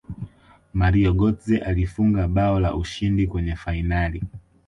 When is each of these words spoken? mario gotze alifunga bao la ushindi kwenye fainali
mario 0.73 1.11
gotze 1.13 1.57
alifunga 1.57 2.27
bao 2.27 2.59
la 2.59 2.75
ushindi 2.75 3.27
kwenye 3.27 3.55
fainali 3.55 4.23